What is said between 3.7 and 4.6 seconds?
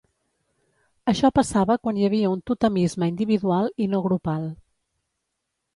i no grupal.